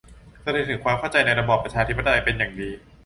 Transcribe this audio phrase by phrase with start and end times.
[0.43, 2.69] แสดงถึงความเข้าใจในระบอบประชาธิปไตยเป็นอย่างดี